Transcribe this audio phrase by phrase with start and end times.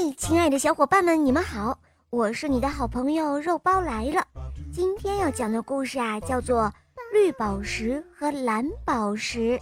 [0.00, 1.76] 嘿，亲爱的小伙伴们，你们好！
[2.10, 4.24] 我是你的好朋友肉包来了。
[4.72, 6.62] 今天要讲的故事啊，叫做
[7.12, 9.58] 《绿宝石和蓝宝石》。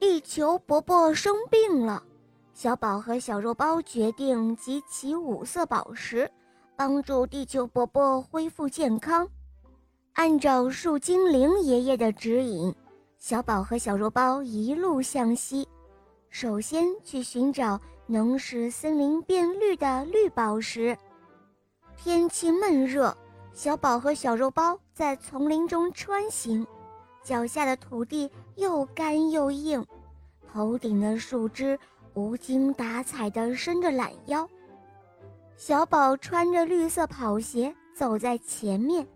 [0.00, 2.02] 地球伯伯生病了，
[2.54, 6.30] 小宝和小肉包决定集齐五色宝石，
[6.76, 9.28] 帮助地球伯伯恢复健康。
[10.14, 12.74] 按照树精灵爷爷的指引，
[13.18, 15.68] 小宝和小肉包一路向西，
[16.38, 20.94] 首先去寻找能使森林变绿的绿宝石。
[21.96, 23.16] 天气闷热，
[23.54, 26.66] 小宝和小肉包在丛林中穿行，
[27.22, 29.82] 脚下的土地又干又硬，
[30.46, 31.78] 头顶的树枝
[32.12, 34.46] 无精打采地伸着懒腰。
[35.56, 39.08] 小宝穿着绿色跑鞋走在前面。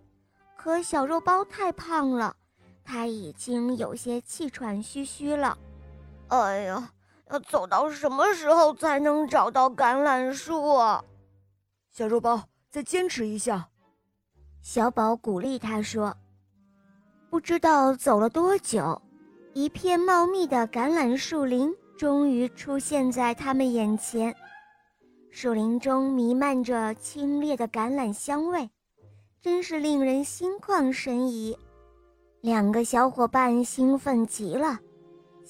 [0.56, 2.34] 可小肉包太胖了，
[2.82, 5.58] 他已经有些气喘吁吁了。
[6.28, 6.90] 哎呀，
[7.30, 11.04] 要走到什么时候才能找到橄榄树啊？
[11.90, 13.68] 小肉包，再坚持一下。
[14.62, 16.14] 小宝鼓励他说
[17.30, 19.00] ：“不知道走了多久，
[19.54, 24.34] 一片茂密的橄榄树林终于出现在他们眼前。
[25.30, 28.68] 树林中弥漫着清冽的橄榄香味。”
[29.42, 31.56] 真是令人心旷神怡，
[32.42, 34.78] 两个小伙伴兴奋极了。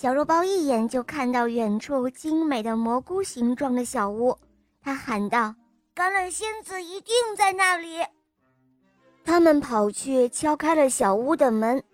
[0.01, 4.35] 小肉包一眼就看到远处精美的蘑菇形状的小屋，
[4.81, 5.55] 他喊道
[5.95, 7.99] ：“橄榄仙子一定在那里！”
[9.23, 11.85] 他们跑去敲开了小屋的门，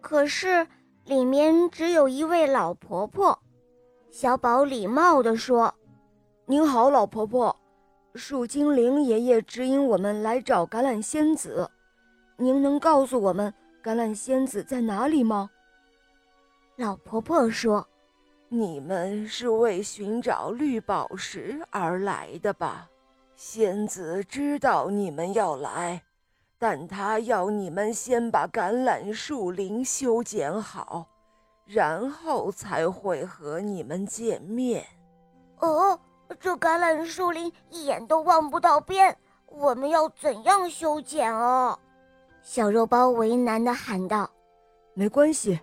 [0.00, 0.66] 可是
[1.04, 3.38] 里面只有一位老婆婆。
[4.10, 5.72] 小宝礼貌地说
[6.44, 7.54] ：“您好，老婆婆。”
[8.16, 11.70] 树精灵爷爷指引我们来找橄榄仙子，
[12.36, 15.48] 您能告诉我们橄榄仙子在哪里吗？
[16.78, 17.84] 老婆婆说
[18.48, 22.88] ：“你们是为寻找绿宝石而来的吧？
[23.34, 26.00] 仙子知道你们要来，
[26.56, 31.04] 但她要你们先把橄榄树林修剪好，
[31.66, 34.86] 然后才会和你们见面。”
[35.58, 35.98] 哦。
[36.38, 39.16] 这橄榄树林一眼都望不到边，
[39.46, 41.76] 我们要怎样修剪哦？
[42.42, 44.30] 小肉包为难地喊道。
[44.94, 45.58] “没关系。”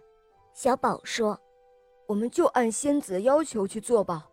[0.56, 1.38] 小宝说
[2.08, 4.26] ，“我们就按仙子的要求去做吧。”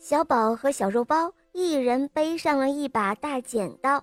[0.00, 4.02] 小宝和小肉包一人背上了一把大剪刀，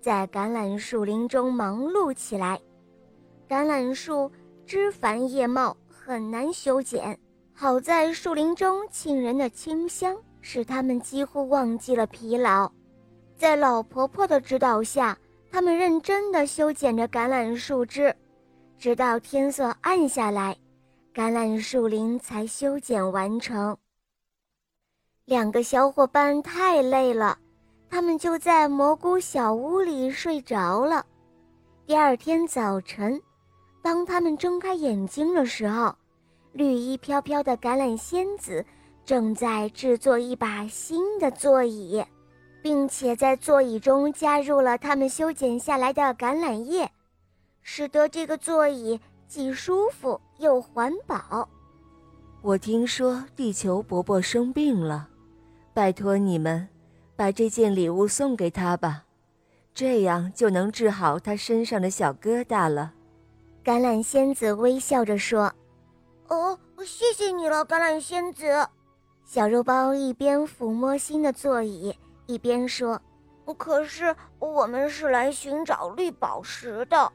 [0.00, 2.58] 在橄榄树林中忙碌起来。
[3.48, 4.30] 橄榄树
[4.64, 7.18] 枝繁叶茂，很难修剪。
[7.52, 10.16] 好在树林中沁人的清香。
[10.40, 12.70] 使他们几乎忘记了疲劳，
[13.36, 15.18] 在老婆婆的指导下，
[15.50, 18.14] 他们认真地修剪着橄榄树枝，
[18.78, 20.56] 直到天色暗下来，
[21.12, 23.76] 橄榄树林才修剪完成。
[25.24, 27.36] 两个小伙伴太累了，
[27.90, 31.04] 他们就在蘑菇小屋里睡着了。
[31.86, 33.20] 第二天早晨，
[33.82, 35.92] 当他们睁开眼睛的时候，
[36.52, 38.64] 绿衣飘飘的橄榄仙子。
[39.04, 42.04] 正在制作一把新的座椅，
[42.60, 46.90] 并且在座椅中加入了他们修剪下来的橄榄叶，
[47.70, 51.46] 使得这个座椅既舒服又环保。
[52.40, 55.06] 我听说地球伯伯生病了，
[55.74, 56.66] 拜托你们
[57.14, 59.04] 把这件礼物送给他吧，
[59.74, 62.94] 这样就能治好他身上的小疙瘩了。
[63.62, 65.52] 橄榄仙子微笑着说
[66.28, 68.46] ：“哦，谢谢你了，橄榄仙子。”
[69.26, 72.98] 小肉包一边抚摸新的座椅，一边说
[73.58, 77.12] ：“可是我们是来寻找绿宝石的。”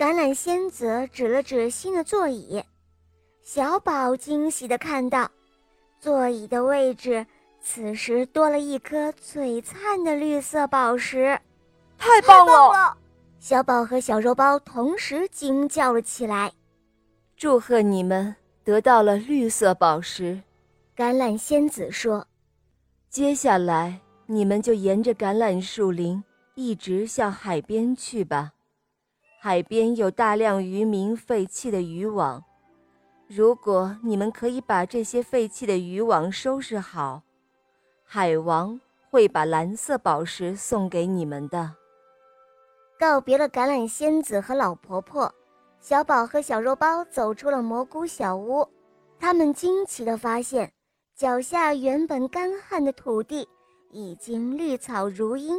[0.00, 2.64] 橄榄仙子指了指新的座椅，
[3.42, 5.30] 小宝惊喜地看到，
[6.00, 7.26] 座椅的位置
[7.60, 11.38] 此时多了一颗璀璨的绿色宝石，
[11.98, 12.96] 太棒了！
[13.40, 16.50] 小宝和小肉包同时惊叫了起来
[17.36, 18.34] ：“祝贺你们
[18.64, 20.40] 得到了绿色宝石！”
[20.96, 22.26] 橄榄仙子说
[23.10, 26.24] ：“接下来你们就沿着橄榄树林
[26.54, 28.52] 一直向海边去吧。
[29.42, 32.44] 海边有大量渔民废弃的渔网，
[33.26, 37.22] 如果你们可以把这些废弃的渔网收拾好，
[38.04, 38.78] 海王
[39.08, 41.74] 会把蓝色宝石送给你们的。”
[43.00, 45.34] 告别了橄榄仙子和老婆婆，
[45.80, 48.68] 小宝和小肉包走出了蘑菇小屋，
[49.18, 50.70] 他们惊奇地发现。
[51.16, 53.48] 脚下原本干旱的土地
[53.90, 55.58] 已经绿草如茵，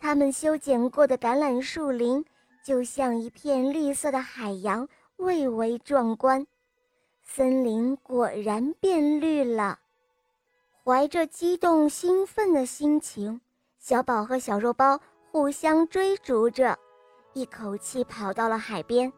[0.00, 2.24] 他们修剪过的橄榄树林
[2.64, 6.46] 就像一片绿色的海洋，蔚为壮观。
[7.22, 9.78] 森林果然变绿了。
[10.84, 13.40] 怀着激动兴奋的心情，
[13.78, 15.00] 小宝和小肉包
[15.30, 16.78] 互相追逐着，
[17.32, 19.12] 一口气跑到了海边。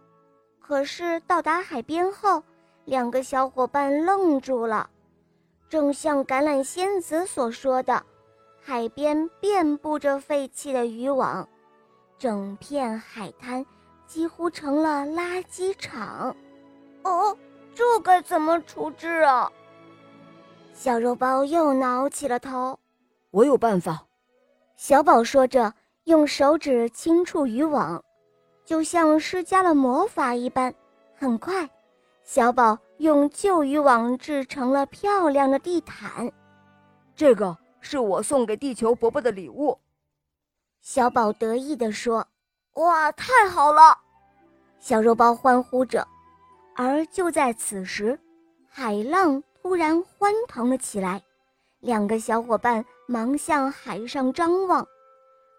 [0.61, 2.43] 可是到达海边后，
[2.85, 4.89] 两个小伙伴愣住了。
[5.69, 8.05] 正像橄榄仙子所说的，
[8.61, 11.49] 海边遍布着废弃的渔网，
[12.25, 13.63] 整片海滩
[14.07, 16.35] 几乎成了垃圾场。
[17.03, 17.37] 哦，
[17.75, 19.53] 这该怎么处置啊？
[20.73, 22.81] 小肉包又挠起了头。
[23.31, 24.03] 我有办法。
[24.75, 25.71] 小宝说着，
[26.05, 28.03] 用手指轻触渔网，
[28.65, 30.75] 就像施加了魔法一般。
[31.15, 31.69] 很快，
[32.23, 36.33] 小宝用旧渔网制成了漂亮的地毯。
[37.15, 39.79] 这个是我送给地球伯伯的礼物。
[40.85, 42.27] 小宝得意地说
[42.77, 43.97] ：“哇，太好了！”
[44.79, 46.07] 小肉包欢呼着。
[46.77, 48.19] 而就在此时，
[48.69, 51.23] 海浪突然欢腾了起来，
[51.81, 54.87] 两个小伙伴忙向海上张望，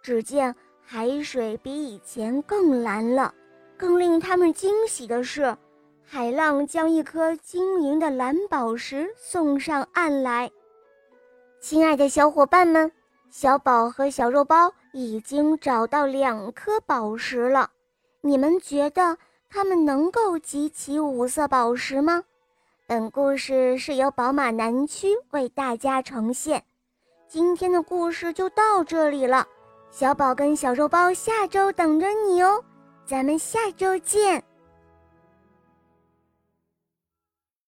[0.03, 3.33] 只见海水比以前更蓝了。
[3.75, 5.57] 更令他们惊喜的是，
[6.03, 10.51] 海浪将一颗晶莹的蓝宝石送上岸来。
[11.59, 12.91] 亲爱的小伙伴们，
[13.31, 17.69] 小宝和小肉包已经找到两颗宝石了，
[18.21, 19.17] 你们觉得？
[19.49, 22.23] 他们能够集齐五色宝石吗？
[22.87, 26.63] 本故事是由宝马南区为大家呈现。
[27.27, 29.45] 今天的故事就到这里了，
[29.91, 32.63] 小宝跟小肉包下周等着你哦，
[33.05, 34.41] 咱们下周见。